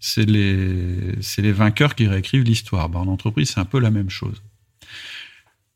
[0.00, 2.88] c'est les, c'est les vainqueurs qui réécrivent l'histoire.
[2.88, 4.42] Ben, en entreprise, c'est un peu la même chose.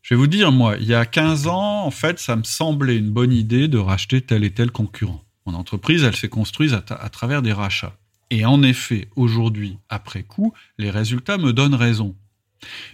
[0.03, 2.97] Je vais vous dire, moi, il y a 15 ans, en fait, ça me semblait
[2.97, 5.23] une bonne idée de racheter tel et tel concurrent.
[5.47, 7.97] Mon entreprise, elle s'est construite à, travers des rachats.
[8.31, 12.17] Et en effet, aujourd'hui, après coup, les résultats me donnent raison.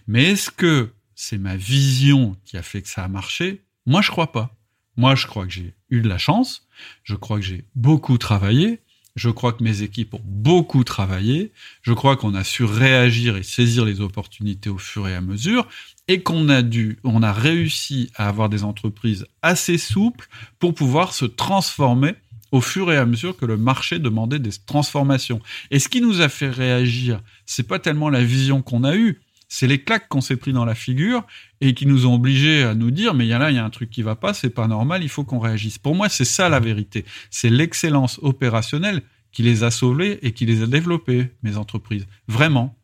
[0.07, 3.63] Mais est-ce que c'est ma vision qui a fait que ça a marché?
[3.87, 4.55] Moi, je crois pas.
[4.97, 6.67] Moi, je crois que j'ai eu de la chance.
[7.03, 8.81] Je crois que j'ai beaucoup travaillé.
[9.17, 11.51] Je crois que mes équipes ont beaucoup travaillé.
[11.83, 15.67] Je crois qu'on a su réagir et saisir les opportunités au fur et à mesure
[16.07, 21.15] et qu'on a dû, on a réussi à avoir des entreprises assez souples pour pouvoir
[21.15, 22.15] se transformer
[22.53, 25.41] au fur et à mesure que le marché demandait des transformations.
[25.71, 29.21] Et ce qui nous a fait réagir, c'est pas tellement la vision qu'on a eue,
[29.49, 31.25] c'est les claques qu'on s'est pris dans la figure
[31.61, 33.59] et qui nous ont obligés à nous dire mais il y a là il y
[33.59, 35.79] a un truc qui va pas, c'est pas normal, il faut qu'on réagisse.
[35.79, 37.05] Pour moi, c'est ça la vérité.
[37.31, 42.07] C'est l'excellence opérationnelle qui les a sauvés et qui les a développés, mes entreprises.
[42.27, 42.75] Vraiment.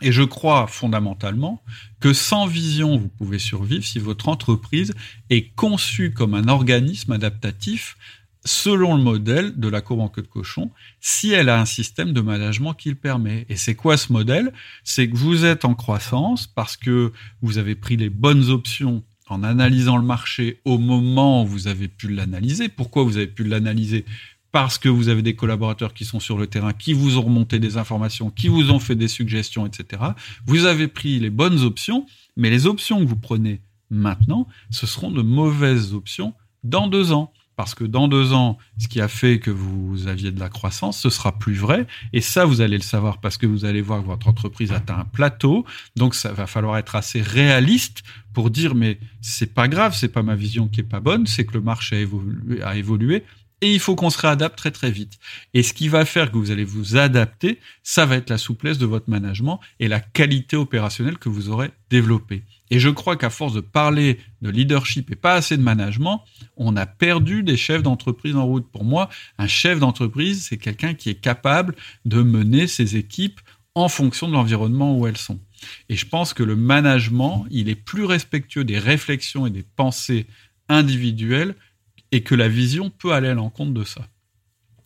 [0.00, 1.62] Et je crois fondamentalement
[2.00, 4.94] que sans vision, vous pouvez survivre si votre entreprise
[5.30, 7.96] est conçue comme un organisme adaptatif
[8.44, 12.12] selon le modèle de la courbe en queue de cochon, si elle a un système
[12.12, 13.46] de management qui le permet.
[13.48, 14.52] Et c'est quoi ce modèle?
[14.84, 19.42] C'est que vous êtes en croissance parce que vous avez pris les bonnes options en
[19.42, 22.68] analysant le marché au moment où vous avez pu l'analyser.
[22.68, 24.04] Pourquoi vous avez pu l'analyser?
[24.50, 27.58] Parce que vous avez des collaborateurs qui sont sur le terrain, qui vous ont remonté
[27.58, 30.02] des informations, qui vous ont fait des suggestions, etc.
[30.44, 35.10] Vous avez pris les bonnes options, mais les options que vous prenez maintenant, ce seront
[35.10, 37.32] de mauvaises options dans deux ans.
[37.56, 40.98] Parce que dans deux ans, ce qui a fait que vous aviez de la croissance,
[40.98, 41.86] ce sera plus vrai.
[42.12, 44.98] Et ça, vous allez le savoir parce que vous allez voir que votre entreprise atteint
[44.98, 45.66] un plateau.
[45.96, 50.22] Donc, ça va falloir être assez réaliste pour dire, mais c'est pas grave, c'est pas
[50.22, 53.24] ma vision qui est pas bonne, c'est que le marché a évolué, a évolué
[53.62, 55.18] et il faut qu'on se réadapte très très vite.
[55.54, 58.76] Et ce qui va faire que vous allez vous adapter, ça va être la souplesse
[58.76, 62.42] de votre management et la qualité opérationnelle que vous aurez développée.
[62.70, 66.24] Et je crois qu'à force de parler de leadership et pas assez de management,
[66.56, 68.66] on a perdu des chefs d'entreprise en route.
[68.70, 73.40] Pour moi, un chef d'entreprise, c'est quelqu'un qui est capable de mener ses équipes
[73.74, 75.40] en fonction de l'environnement où elles sont.
[75.88, 80.26] Et je pense que le management, il est plus respectueux des réflexions et des pensées
[80.68, 81.54] individuelles
[82.12, 84.06] et que la vision peut aller à l'encontre de ça.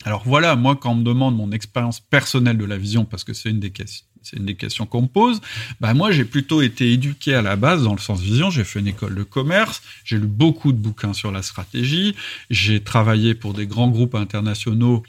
[0.05, 3.35] Alors voilà, moi quand on me demande mon expérience personnelle de la vision, parce que
[3.35, 5.41] c'est une des questions, c'est une des questions qu'on me pose,
[5.81, 8.79] bah moi j'ai plutôt été éduqué à la base dans le sens vision, j'ai fait
[8.79, 12.15] une école de commerce, j'ai lu beaucoup de bouquins sur la stratégie,
[12.51, 15.03] j'ai travaillé pour des grands groupes internationaux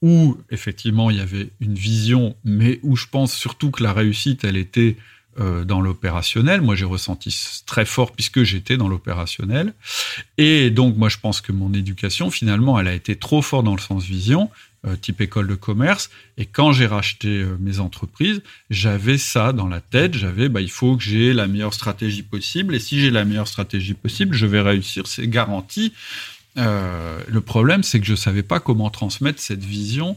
[0.00, 4.44] où effectivement il y avait une vision, mais où je pense surtout que la réussite
[4.44, 4.96] elle était
[5.40, 6.60] euh, dans l'opérationnel.
[6.62, 9.72] Moi, j'ai ressenti très fort puisque j'étais dans l'opérationnel.
[10.36, 13.76] Et donc, moi, je pense que mon éducation, finalement, elle a été trop forte dans
[13.76, 14.50] le sens vision,
[14.84, 16.10] euh, type école de commerce.
[16.38, 20.14] Et quand j'ai racheté euh, mes entreprises, j'avais ça dans la tête.
[20.14, 22.74] J'avais, bah, il faut que j'ai la meilleure stratégie possible.
[22.74, 25.06] Et si j'ai la meilleure stratégie possible, je vais réussir.
[25.06, 25.92] C'est garanti.
[26.56, 30.16] le problème, c'est que je savais pas comment transmettre cette vision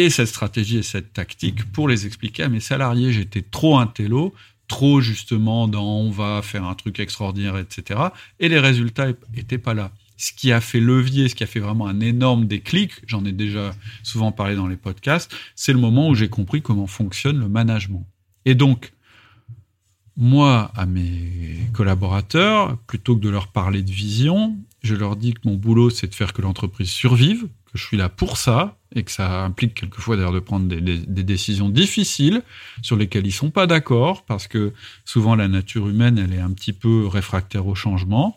[0.00, 3.12] et cette stratégie et cette tactique pour les expliquer à mes salariés.
[3.12, 4.34] J'étais trop intello,
[4.70, 8.00] trop justement dans on va faire un truc extraordinaire, etc.
[8.38, 9.90] Et les résultats étaient pas là.
[10.16, 13.32] Ce qui a fait levier, ce qui a fait vraiment un énorme déclic, j'en ai
[13.32, 17.48] déjà souvent parlé dans les podcasts, c'est le moment où j'ai compris comment fonctionne le
[17.48, 18.06] management.
[18.44, 18.92] Et donc,
[20.16, 25.40] moi, à mes collaborateurs, plutôt que de leur parler de vision, je leur dis que
[25.46, 29.02] mon boulot, c'est de faire que l'entreprise survive, que je suis là pour ça, et
[29.02, 32.42] que ça implique quelquefois d'ailleurs de prendre des, décisions difficiles
[32.82, 34.72] sur lesquelles ils sont pas d'accord, parce que
[35.04, 38.36] souvent la nature humaine, elle est un petit peu réfractaire au changement.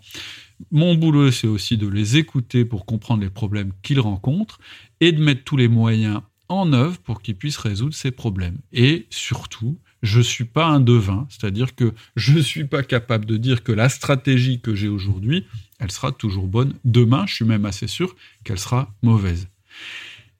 [0.71, 4.59] Mon boulot, c'est aussi de les écouter pour comprendre les problèmes qu'ils rencontrent
[4.99, 8.57] et de mettre tous les moyens en œuvre pour qu'ils puissent résoudre ces problèmes.
[8.71, 13.63] Et surtout, je suis pas un devin, c'est-à-dire que je suis pas capable de dire
[13.63, 15.45] que la stratégie que j'ai aujourd'hui,
[15.83, 16.73] elle sera toujours bonne.
[16.85, 19.47] Demain, je suis même assez sûr qu'elle sera mauvaise.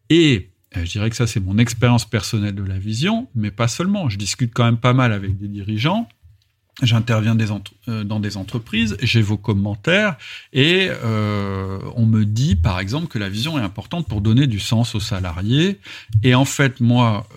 [0.10, 3.68] Et euh, je dirais que ça, c'est mon expérience personnelle de la vision, mais pas
[3.68, 4.10] seulement.
[4.10, 6.08] Je discute quand même pas mal avec des dirigeants.
[6.82, 7.38] J'interviens
[7.88, 10.18] euh, dans des entreprises, j'ai vos commentaires
[10.54, 14.60] et euh, on me dit par exemple que la vision est importante pour donner du
[14.60, 15.80] sens aux salariés.
[16.24, 17.28] Et en fait, moi,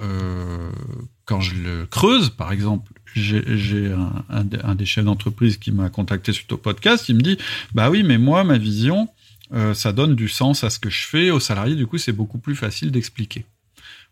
[1.27, 3.93] quand je le creuse, par exemple, j'ai
[4.31, 7.39] un, des chefs d'entreprise qui m'a contacté suite au podcast, il me dit,
[7.75, 9.09] bah oui, mais moi, ma vision,
[9.53, 12.13] euh, ça donne du sens à ce que je fais aux salariés, du coup c'est
[12.13, 13.45] beaucoup plus facile d'expliquer.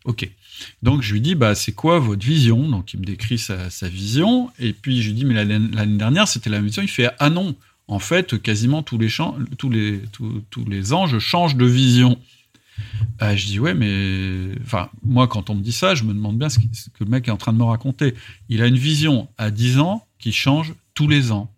[0.05, 0.29] Ok.
[0.81, 2.69] Donc je lui dis bah c'est quoi votre vision?
[2.69, 6.49] Donc il me décrit sa, vision et puis je lui dis mais l'année dernière c'était
[6.49, 6.81] la vision.
[6.81, 7.55] Il fait ah non
[7.87, 9.09] en fait quasiment tous les
[9.57, 10.01] tous les
[10.51, 12.17] tous, les ans je change de vision.
[13.21, 16.37] Euh, je dis ouais mais enfin moi quand on me dit ça je me demande
[16.37, 18.13] bien ce, que le mec est en train de me raconter.
[18.49, 21.51] Il a une vision à 10 ans qui change tous les ans.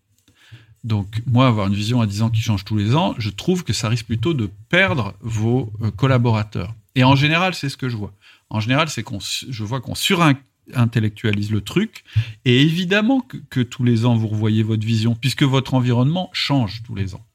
[0.84, 3.64] Donc, moi, avoir une vision à 10 ans qui change tous les ans, je trouve
[3.64, 6.74] que ça risque plutôt de perdre vos euh, collaborateurs.
[6.96, 8.14] Et en général, c'est ce que je vois.
[8.50, 12.06] En général, c'est qu'on, je vois qu'on surintellectualise le truc.
[12.46, 16.84] Et évidemment que, que, tous les ans, vous revoyez votre vision, puisque votre environnement change
[16.84, 17.26] tous les ans.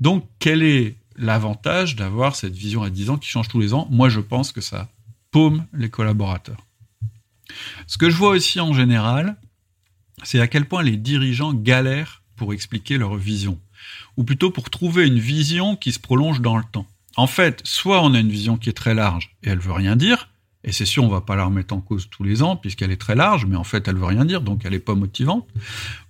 [0.00, 3.88] Donc, quel est l'avantage d'avoir cette vision à 10 ans qui change tous les ans
[3.90, 4.88] Moi, je pense que ça
[5.30, 6.64] paume les collaborateurs.
[7.86, 9.36] Ce que je vois aussi en général,
[10.22, 13.58] c'est à quel point les dirigeants galèrent pour expliquer leur vision,
[14.16, 16.86] ou plutôt pour trouver une vision qui se prolonge dans le temps.
[17.16, 19.96] En fait, soit on a une vision qui est très large et elle veut rien
[19.96, 20.28] dire,
[20.64, 23.00] et c'est sûr on va pas la remettre en cause tous les ans puisqu'elle est
[23.00, 25.48] très large, mais en fait elle veut rien dire, donc elle n'est pas motivante,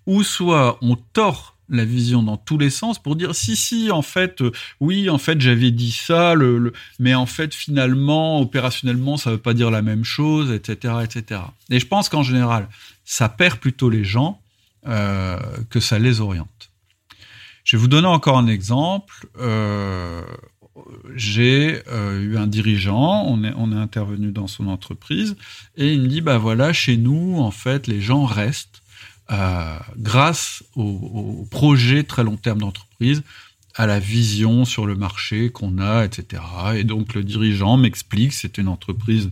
[0.06, 4.02] ou soit on tord la vision dans tous les sens pour dire si si en
[4.02, 9.32] fait euh, oui en fait j'avais dit ça le, mais en fait finalement opérationnellement ça
[9.32, 12.68] veut pas dire la même chose etc etc et je pense qu'en général
[13.04, 14.40] ça perd plutôt les gens
[14.88, 15.38] euh,
[15.70, 16.70] que ça les oriente.
[17.64, 19.26] Je vais vous donner encore un exemple.
[19.40, 20.22] Euh,
[21.14, 25.36] j'ai eu un dirigeant, on est, on est intervenu dans son entreprise,
[25.76, 28.82] et il me dit, bah voilà, chez nous, en fait, les gens restent
[29.30, 33.22] euh, grâce au, au, projet très long terme d'entreprise,
[33.74, 36.42] à la vision sur le marché qu'on a, etc.
[36.76, 39.30] Et donc le dirigeant m'explique, c'est une entreprise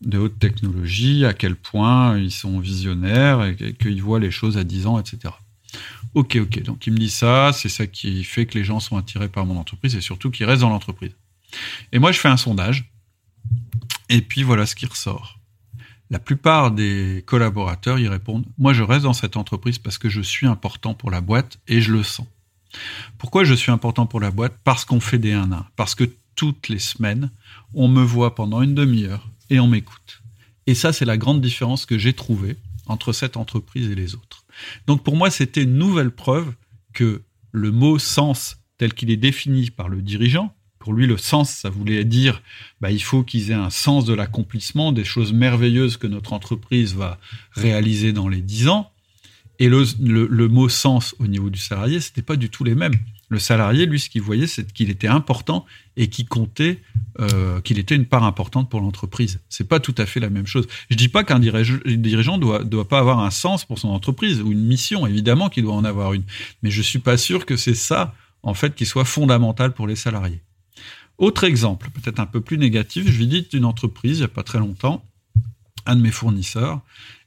[0.00, 4.64] de haute technologie, à quel point ils sont visionnaires et qu'ils voient les choses à
[4.64, 5.32] 10 ans, etc.
[6.14, 8.96] Ok, ok, donc il me dit ça, c'est ça qui fait que les gens sont
[8.96, 11.12] attirés par mon entreprise et surtout qu'ils restent dans l'entreprise.
[11.92, 12.90] Et moi, je fais un sondage,
[14.08, 15.38] et puis voilà ce qui ressort.
[16.10, 20.20] La plupart des collaborateurs y répondent Moi, je reste dans cette entreprise parce que je
[20.20, 22.26] suis important pour la boîte et je le sens.
[23.18, 24.56] Pourquoi je suis important pour la boîte?
[24.64, 25.66] Parce qu'on fait des 1 1.
[25.76, 27.30] Parce que toutes les semaines,
[27.72, 30.22] on me voit pendant une demi-heure et on m'écoute.
[30.66, 34.44] Et ça, c'est la grande différence que j'ai trouvée entre cette entreprise et les autres.
[34.86, 36.52] Donc pour moi, c'était une nouvelle preuve
[36.92, 41.48] que le mot sens tel qu'il est défini par le dirigeant, pour lui, le sens,
[41.48, 42.42] ça voulait dire,
[42.82, 46.94] bah, il faut qu'ils aient un sens de l'accomplissement, des choses merveilleuses que notre entreprise
[46.94, 47.18] va
[47.52, 48.90] réaliser dans les dix ans.
[49.58, 52.92] Et le, le, mot sens au niveau du salarié, c'était pas du tout les mêmes.
[53.30, 55.64] Le salarié, lui, ce qu'il voyait, c'est qu'il était important
[55.96, 56.82] et qu'il comptait,
[57.18, 59.40] euh, qu'il était une part importante pour l'entreprise.
[59.48, 60.66] C'est pas tout à fait la même chose.
[60.90, 64.52] Je dis pas qu'un dirigeant doit, doit pas avoir un sens pour son entreprise ou
[64.52, 65.06] une mission.
[65.06, 66.24] Évidemment qu'il doit en avoir une.
[66.62, 69.96] Mais je suis pas sûr que c'est ça, en fait, qui soit fondamental pour les
[69.96, 70.42] salariés.
[71.18, 74.42] Autre exemple, peut-être un peu plus négatif, je visite une entreprise il n'y a pas
[74.42, 75.04] très longtemps,
[75.86, 76.80] un de mes fournisseurs,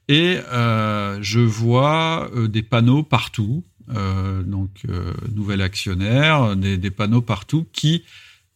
[0.07, 4.83] et euh, je vois euh, des panneaux partout, euh, donc
[5.33, 8.03] nouvel actionnaire, des, panneaux partout qui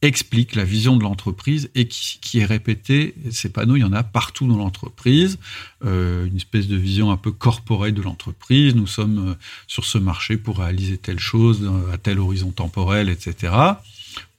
[0.02, 3.14] expliquent la vision de l'entreprise et qui, qui, est répété.
[3.30, 5.38] Ces panneaux, il y en a partout dans l'entreprise,
[5.84, 8.76] une espèce de vision un peu corporelle de l'entreprise.
[8.76, 13.54] Nous sommes sur ce marché pour réaliser telle chose à tel horizon temporel, etc.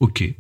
[0.01, 0.35] Ok,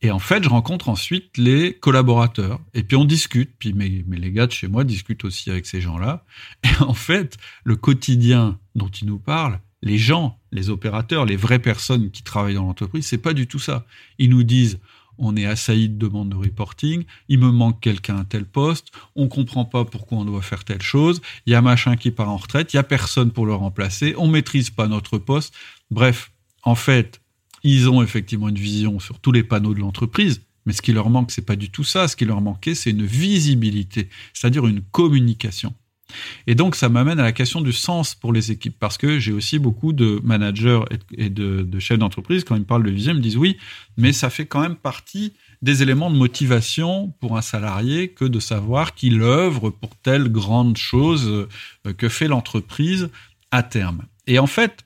[0.00, 2.60] et en fait, je rencontre ensuite les collaborateurs.
[2.74, 3.50] Et puis on discute.
[3.58, 6.24] Puis mes, les gars de chez moi discutent aussi avec ces gens-là.
[6.64, 11.58] Et en fait, le quotidien dont ils nous parlent, les gens, les opérateurs, les vraies
[11.58, 13.86] personnes qui travaillent dans l'entreprise, c'est pas du tout ça.
[14.18, 14.78] Ils nous disent
[15.20, 19.26] on est assailli de demandes de reporting, il me manque quelqu'un à tel poste, on
[19.26, 22.36] comprend pas pourquoi on doit faire telle chose, il y a machin qui part en
[22.36, 25.52] retraite, il y a personne pour le remplacer, on maîtrise pas notre poste.
[25.90, 26.30] Bref,
[26.62, 27.20] en fait,
[27.62, 31.08] ils ont effectivement une vision sur tous les panneaux de l'entreprise, mais ce qui leur
[31.08, 32.08] manque, c'est pas du tout ça.
[32.08, 35.74] Ce qui leur manquait, c'est une visibilité, c'est-à-dire une communication.
[36.46, 39.32] Et donc, ça m'amène à la question du sens pour les équipes, parce que j'ai
[39.32, 40.80] aussi beaucoup de managers
[41.16, 43.56] et de, chefs d'entreprise, quand ils me parlent de vision, ils me disent oui,
[43.96, 48.38] mais ça fait quand même partie des éléments de motivation pour un salarié que de
[48.38, 53.08] savoir qu'il œuvre pour telle grande chose euh, que fait l'entreprise
[53.50, 54.02] à terme.
[54.26, 54.84] Et en fait,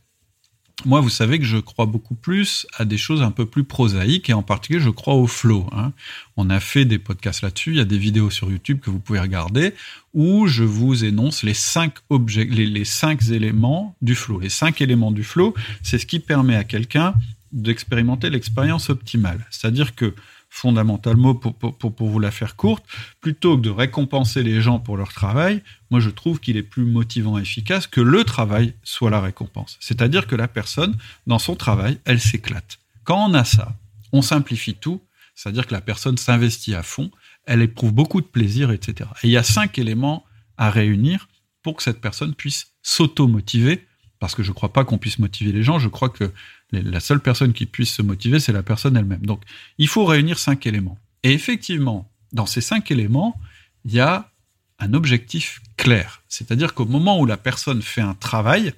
[0.85, 4.31] moi, vous savez que je crois beaucoup plus à des choses un peu plus prosaïques
[4.31, 5.67] et en particulier, je crois au flow.
[5.73, 5.93] Hein.
[6.37, 8.99] On a fait des podcasts là-dessus, il y a des vidéos sur YouTube que vous
[8.99, 9.75] pouvez regarder
[10.15, 14.41] où je vous énonce les cinq objets, les, les cinq éléments du flow.
[14.41, 17.15] Les cinq éléments du flow, c'est ce qui permet à quelqu'un
[17.53, 19.47] d'expérimenter l'expérience optimale.
[19.51, 20.15] C'est-à-dire que
[20.53, 22.85] fondamentalement, pour, vous la faire courte,
[23.23, 26.85] plutôt que de récompenser les gens pour leur travail, moi je trouve qu'il est plus
[26.85, 29.79] motivant et efficace que le travail soit la récompense.
[29.81, 30.95] C'est-à-dire que la personne,
[31.27, 32.81] dans son travail, elle s'éclate.
[33.05, 33.75] Quand on a ça,
[34.13, 35.01] on simplifie tout,
[35.35, 37.11] c'est-à-dire que la personne s'investit à fond,
[37.47, 39.09] elle éprouve beaucoup de plaisir, etc.
[39.23, 40.23] Et il y a cinq éléments
[40.59, 41.29] à réunir
[41.63, 43.87] pour que cette personne puisse s'auto-motiver
[44.23, 46.31] parce que je ne crois pas qu'on puisse motiver les gens, je crois que
[46.73, 49.25] la seule personne qui puisse se motiver, c'est la personne elle-même.
[49.27, 49.43] Donc,
[49.79, 50.99] il faut réunir cinq éléments.
[51.23, 53.39] Et effectivement, dans ces cinq éléments,
[53.85, 54.31] il y a
[54.79, 56.23] un objectif clair.
[56.29, 58.73] C'est-à-dire qu'au moment où la personne fait un travail,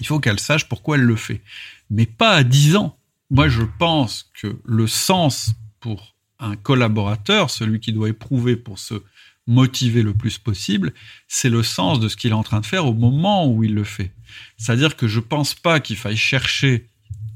[0.00, 1.40] il faut qu'elle sache pourquoi elle le fait.
[1.90, 2.96] Mais pas à 10 ans.
[3.30, 9.02] Moi, je pense que le sens pour un collaborateur, celui qui doit éprouver pour se
[9.46, 10.92] motiver le plus possible,
[11.28, 13.74] c'est le sens de ce qu'il est en train de faire au moment où il
[13.74, 14.12] le fait.
[14.56, 16.86] C'est-à-dire que je pense pas qu'il faille chercher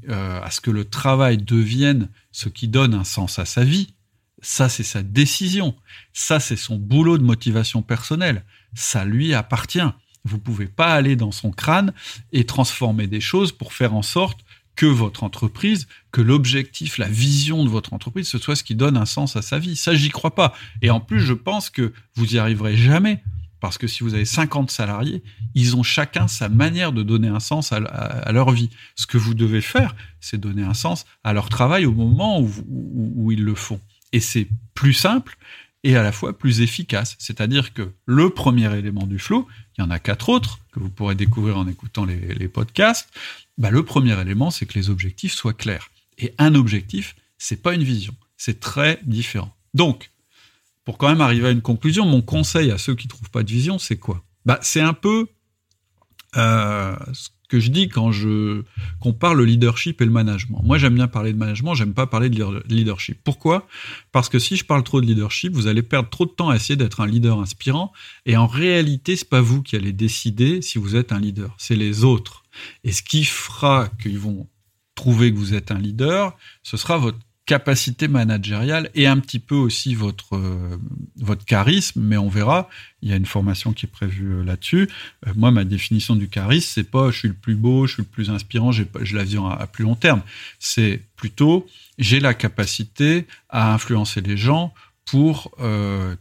[0.09, 3.93] euh, à ce que le travail devienne ce qui donne un sens à sa vie.
[4.41, 5.75] Ça, c'est sa décision.
[6.13, 8.43] Ça, c'est son boulot de motivation personnelle.
[8.73, 9.79] Ça lui appartient.
[10.23, 11.93] Vous pouvez pas aller dans son crâne
[12.31, 14.39] et transformer des choses pour faire en sorte
[14.75, 18.97] que votre entreprise, que l'objectif, la vision de votre entreprise, ce soit ce qui donne
[18.97, 19.75] un sens à sa vie.
[19.75, 20.53] Ça, j'y crois pas.
[20.81, 23.23] Et en plus, je pense que vous y arriverez jamais.
[23.65, 25.23] Parce que si vous avez 50 salariés,
[25.55, 28.69] ils ont chacun sa manière de donner un sens à, leur vie.
[28.95, 33.31] Ce que vous devez faire, c'est donner un sens à leur travail au moment où,
[33.31, 33.81] ils le font.
[34.13, 35.35] Et c'est plus simple
[35.83, 37.15] et à la fois plus efficace.
[37.17, 40.91] C'est-à-dire que le premier élément du flow, il y en a quatre autres que vous
[40.91, 43.09] pourrez découvrir en écoutant les, podcasts.
[43.57, 45.89] Bah, le premier élément, c'est que les objectifs soient clairs.
[46.19, 48.13] Et un objectif, c'est pas une vision.
[48.37, 49.55] C'est très différent.
[49.73, 50.11] Donc,
[50.85, 53.51] pour quand même arriver à une conclusion, mon conseil à ceux qui trouvent pas de
[53.51, 54.23] vision, c'est quoi?
[54.45, 55.27] Bah, c'est un peu
[56.37, 56.95] euh,
[57.49, 58.63] que je dis quand je
[58.99, 60.61] compare le leadership et le management.
[60.63, 63.19] Moi, j'aime bien parler de management, j'aime pas parler de leadership.
[63.23, 63.67] Pourquoi?
[64.11, 66.55] Parce que si je parle trop de leadership, vous allez perdre trop de temps à
[66.55, 67.91] essayer d'être un leader inspirant,
[68.25, 71.75] et en réalité, c'est pas vous qui allez décider si vous êtes un leader, c'est
[71.75, 72.43] les autres.
[72.83, 74.47] Et ce qui fera qu'ils vont
[74.95, 79.55] trouver que vous êtes un leader, ce sera votre capacité managériale et un petit peu
[79.55, 80.77] aussi votre euh,
[81.17, 82.69] votre charisme, mais on verra.
[83.01, 84.89] Il y a une formation qui est prévue euh, là-dessus.
[85.27, 88.01] Euh, moi, ma définition du charisme, c'est pas je suis le plus beau, je suis
[88.01, 90.21] le plus inspirant, j'ai je la vision à, plus long terme.
[90.59, 91.67] C'est plutôt
[91.99, 94.73] j'ai la capacité à influencer les gens
[95.05, 95.51] pour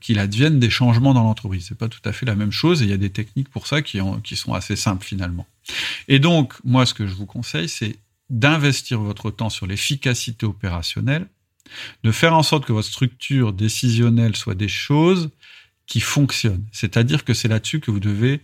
[0.01, 1.65] qu'il advienne des changements dans l'entreprise.
[1.69, 3.67] C'est pas tout à fait la même chose et il y a des techniques pour
[3.67, 5.47] ça qui sont assez simples finalement.
[6.09, 7.97] Et donc, moi, ce que je vous conseille, c'est
[8.31, 11.29] d'investir votre temps sur l'efficacité opérationnelle,
[12.03, 15.31] de faire en sorte que votre structure décisionnelle soit des choses
[15.87, 16.67] qui fonctionnent.
[16.73, 18.41] C'est-à-dire que c'est là-dessus que vous devez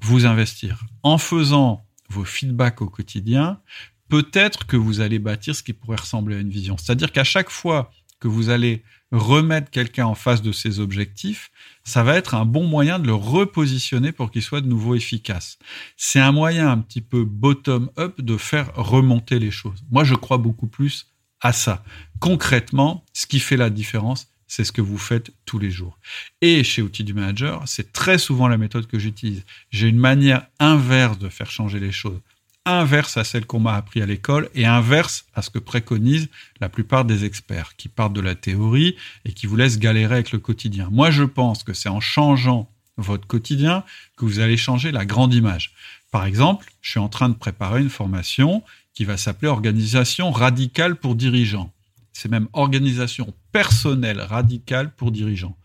[0.00, 0.84] vous investir.
[1.02, 3.60] En faisant vos feedbacks au quotidien,
[4.08, 6.76] peut-être que vous allez bâtir ce qui pourrait ressembler à une vision.
[6.76, 11.50] C'est-à-dire qu'à chaque fois que vous allez remettre quelqu'un en face de ses objectifs,
[11.84, 15.58] ça va être un bon moyen de le repositionner pour qu'il soit de nouveau efficace.
[15.96, 19.84] C'est un moyen un petit peu bottom-up de faire remonter les choses.
[19.90, 21.08] Moi, je crois beaucoup plus
[21.40, 21.84] à ça.
[22.20, 25.98] Concrètement, ce qui fait la différence, c'est ce que vous faites tous les jours.
[26.40, 29.44] Et chez Outils du Manager, c'est très souvent la méthode que j'utilise.
[29.70, 32.20] J'ai une manière inverse de faire changer les choses
[32.64, 36.28] inverse à celle qu'on m'a appris à l'école et inverse à ce que préconisent
[36.60, 40.32] la plupart des experts qui partent de la théorie et qui vous laissent galérer avec
[40.32, 40.88] le quotidien.
[40.90, 43.84] Moi, je pense que c'est en changeant votre quotidien
[44.16, 45.74] que vous allez changer la grande image.
[46.10, 48.62] Par exemple, je suis en train de préparer une formation
[48.94, 51.72] qui va s'appeler Organisation radicale pour dirigeants.
[52.12, 55.56] C'est même organisation personnelle radicale pour dirigeants.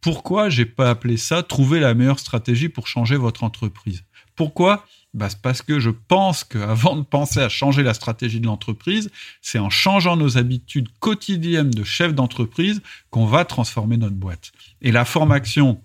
[0.00, 4.04] Pourquoi j'ai pas appelé ça trouver la meilleure stratégie pour changer votre entreprise
[4.36, 4.86] Pourquoi
[5.16, 9.58] bah, parce que je pense qu'avant de penser à changer la stratégie de l'entreprise, c'est
[9.58, 14.52] en changeant nos habitudes quotidiennes de chef d'entreprise qu'on va transformer notre boîte.
[14.82, 15.80] Et la formation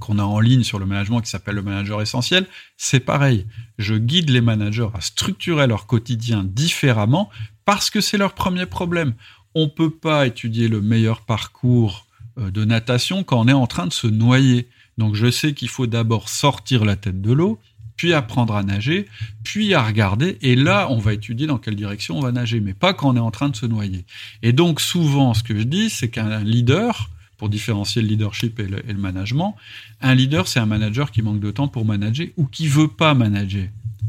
[0.00, 2.46] qu'on a en ligne sur le management qui s'appelle le manager essentiel,
[2.78, 3.46] c'est pareil.
[3.76, 7.28] Je guide les managers à structurer leur quotidien différemment
[7.66, 9.12] parce que c'est leur premier problème.
[9.54, 12.06] On ne peut pas étudier le meilleur parcours
[12.38, 14.68] euh, de natation quand on est en train de se noyer.
[14.96, 17.60] Donc je sais qu'il faut d'abord sortir la tête de l'eau,
[17.96, 19.06] puis apprendre à nager,
[19.42, 22.74] puis à regarder, et là, on va étudier dans quelle direction on va nager, mais
[22.74, 24.04] pas quand on est en train de se noyer.
[24.42, 28.66] Et donc, souvent, ce que je dis, c'est qu'un leader, pour différencier le leadership et
[28.66, 29.56] le, management,
[30.00, 33.14] un leader, c'est un manager qui manque de temps pour manager ou qui veut pas
[33.14, 33.68] manager.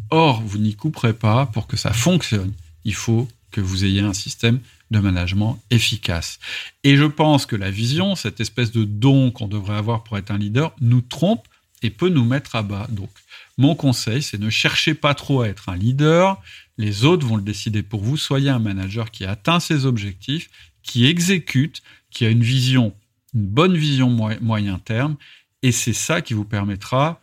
[0.09, 2.53] Or, vous n'y couperez pas pour que ça fonctionne.
[2.83, 4.59] Il faut que vous ayez un système
[4.91, 6.39] de management efficace.
[6.83, 10.31] Et je pense que la vision, cette espèce de don qu'on devrait avoir pour être
[10.31, 11.47] un leader, nous trompe
[11.81, 12.87] et peut nous mettre à bas.
[12.89, 13.09] Donc,
[13.57, 16.41] mon conseil, c'est ne cherchez pas trop à être un leader.
[16.77, 18.17] Les autres vont le décider pour vous.
[18.17, 20.49] Soyez un manager qui atteint ses objectifs,
[20.83, 22.93] qui exécute, qui a une vision,
[23.33, 25.15] une bonne vision moyen terme.
[25.63, 27.21] Et c'est ça qui vous permettra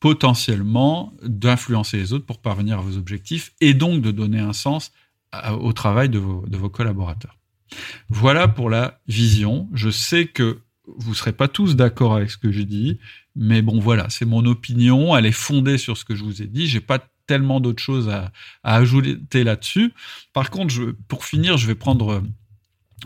[0.00, 4.92] potentiellement d'influencer les autres pour parvenir à vos objectifs et donc de donner un sens
[5.60, 7.38] au travail de vos, de vos collaborateurs.
[8.08, 9.68] Voilà pour la vision.
[9.72, 12.98] Je sais que vous serez pas tous d'accord avec ce que je dis,
[13.36, 15.16] mais bon, voilà, c'est mon opinion.
[15.16, 16.66] Elle est fondée sur ce que je vous ai dit.
[16.66, 18.32] J'ai pas tellement d'autres choses à,
[18.62, 19.92] ajouter là-dessus.
[20.32, 22.22] Par contre, je, pour finir, je vais prendre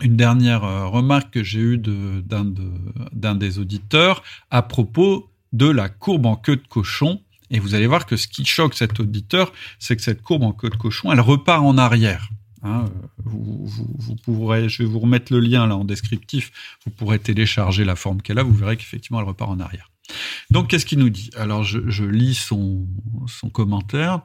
[0.01, 5.89] une dernière euh, remarque que j'ai eue d'un de, des auditeurs à propos de la
[5.89, 7.21] courbe en queue de cochon.
[7.49, 10.53] Et vous allez voir que ce qui choque cet auditeur, c'est que cette courbe en
[10.53, 12.29] queue de cochon, elle repart en arrière.
[12.61, 12.85] Hein,
[13.23, 16.51] vous, pourrez, je vais vous remettre le lien là en descriptif.
[16.85, 18.43] Vous pourrez télécharger la forme qu'elle a.
[18.43, 19.89] Vous verrez qu'effectivement, elle repart en arrière.
[20.49, 21.29] Donc, qu'est-ce qu'il nous dit?
[21.35, 22.87] Alors, je, lis son,
[23.27, 24.21] son, commentaire.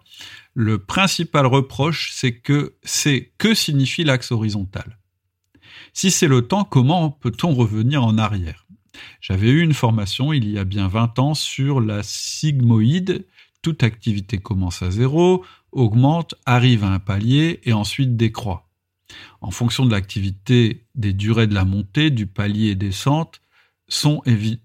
[0.55, 4.99] Le principal reproche, c'est que c'est que signifie l'axe horizontal.
[5.93, 8.67] Si c'est le temps, comment peut-on revenir en arrière?
[9.21, 13.27] J'avais eu une formation il y a bien 20 ans sur la sigmoïde.
[13.63, 18.69] Toute activité commence à zéro, augmente, arrive à un palier et ensuite décroît.
[19.41, 23.41] En fonction de l'activité, des durées de la montée, du palier et descente
[23.89, 24.23] sont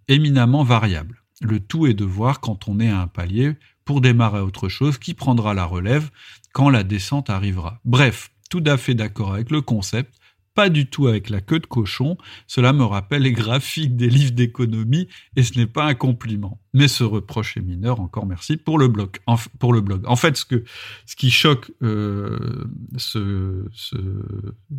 [0.07, 1.21] éminemment variables.
[1.41, 3.53] Le tout est de voir quand on est à un palier
[3.83, 6.09] pour démarrer autre chose qui prendra la relève
[6.53, 7.79] quand la descente arrivera.
[7.85, 10.15] Bref, tout à fait d'accord avec le concept,
[10.59, 12.17] pas du tout avec la queue de cochon.
[12.45, 15.07] Cela me rappelle les graphiques des livres d'économie
[15.37, 16.59] et ce n'est pas un compliment.
[16.73, 18.01] Mais ce reproche est mineur.
[18.01, 19.11] Encore merci pour le blog.
[19.25, 20.01] En, pour le blog.
[20.05, 20.65] En fait, ce que
[21.05, 22.65] ce qui choque euh,
[22.97, 23.95] ce, ce,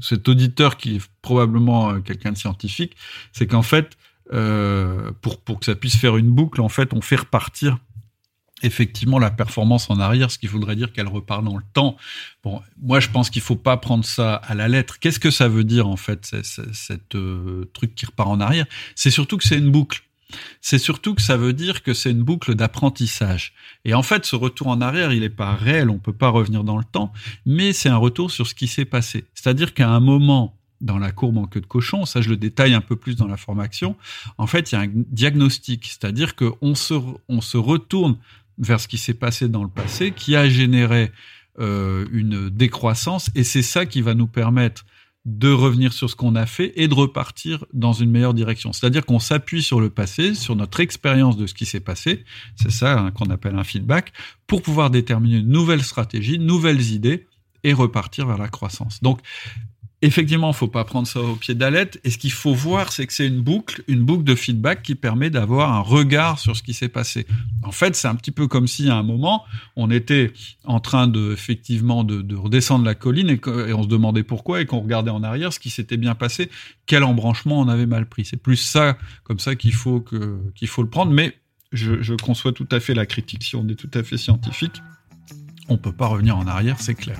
[0.02, 2.94] cet auditeur qui est probablement euh, quelqu'un de scientifique,
[3.32, 3.96] c'est qu'en fait,
[4.34, 7.78] euh, pour pour que ça puisse faire une boucle, en fait, on fait repartir
[8.62, 11.96] effectivement la performance en arrière, ce qui voudrait dire qu'elle repart dans le temps.
[12.42, 14.98] Bon, moi je pense qu'il faut pas prendre ça à la lettre.
[14.98, 18.66] Qu'est-ce que ça veut dire en fait, cette euh, truc qui repart en arrière?
[18.94, 20.02] C'est surtout que c'est une boucle.
[20.60, 23.52] C'est surtout que ça veut dire que c'est une boucle d'apprentissage.
[23.84, 26.64] Et en fait, ce retour en arrière, il n'est pas réel, on peut pas revenir
[26.64, 27.12] dans le temps,
[27.46, 29.24] mais c'est un retour sur ce qui s'est passé.
[29.34, 32.72] C'est-à-dire qu'à un moment dans la courbe en queue de cochon, ça je le détaille
[32.72, 33.96] un peu plus dans la formation,
[34.38, 38.16] en fait, il y a un diagnostic, c'est-à-dire qu'on on se retourne
[38.60, 41.10] vers ce qui s'est passé dans le passé, qui a généré
[41.58, 44.84] euh, une décroissance, et c'est ça qui va nous permettre
[45.26, 48.72] de revenir sur ce qu'on a fait et de repartir dans une meilleure direction.
[48.72, 52.24] C'est-à-dire qu'on s'appuie sur le passé, sur notre expérience de ce qui s'est passé,
[52.56, 54.12] c'est ça hein, qu'on appelle un feedback,
[54.46, 57.26] pour pouvoir déterminer une nouvelle stratégie, nouvelles idées
[57.64, 59.02] et repartir vers la croissance.
[59.02, 59.20] Donc
[60.02, 62.00] Effectivement, il faut pas prendre ça au pied d'alette.
[62.04, 64.94] Et ce qu'il faut voir, c'est que c'est une boucle, une boucle de feedback qui
[64.94, 67.26] permet d'avoir un regard sur ce qui s'est passé.
[67.62, 69.44] En fait, c'est un petit peu comme si à un moment,
[69.76, 70.32] on était
[70.64, 74.80] en train de, effectivement, de, redescendre la colline et, on se demandait pourquoi et qu'on
[74.80, 76.50] regardait en arrière ce qui s'était bien passé,
[76.86, 78.24] quel embranchement on avait mal pris.
[78.24, 80.02] C'est plus ça, comme ça qu'il faut
[80.54, 81.12] qu'il faut le prendre.
[81.12, 81.36] Mais
[81.72, 84.80] je, je conçois tout à fait la critique si on est tout à fait scientifique
[85.70, 87.16] on peut pas revenir en arrière, c'est clair.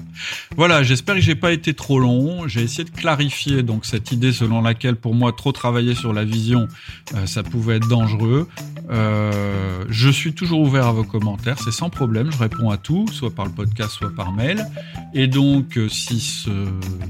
[0.57, 2.49] Voilà, j'espère que j'ai pas été trop long.
[2.49, 6.25] J'ai essayé de clarifier donc cette idée selon laquelle pour moi trop travailler sur la
[6.25, 6.67] vision,
[7.15, 8.49] euh, ça pouvait être dangereux.
[8.91, 13.07] Euh, je suis toujours ouvert à vos commentaires, c'est sans problème, je réponds à tout,
[13.13, 14.67] soit par le podcast, soit par mail.
[15.15, 16.51] Et donc, euh, si ce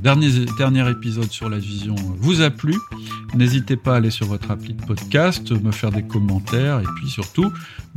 [0.02, 2.76] dernier, dernier épisode sur la vision vous a plu,
[3.34, 7.08] n'hésitez pas à aller sur votre appli de podcast, me faire des commentaires et puis
[7.08, 7.50] surtout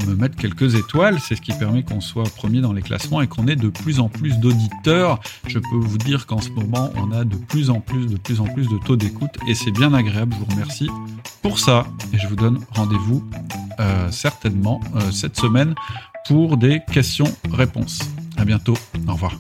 [0.08, 1.20] me mettre quelques étoiles.
[1.20, 4.00] C'est ce qui permet qu'on soit premier dans les classements et qu'on ait de plus
[4.00, 5.20] en plus d'auditeurs.
[5.48, 8.40] Je peux vous dire qu'en ce moment, on a de plus en plus, de plus
[8.40, 10.34] en plus de taux d'écoute et c'est bien agréable.
[10.34, 10.90] Je vous remercie
[11.42, 13.24] pour ça et je vous donne rendez-vous
[13.80, 15.74] euh, certainement euh, cette semaine
[16.28, 18.00] pour des questions-réponses.
[18.38, 18.76] À bientôt.
[19.08, 19.34] Au revoir.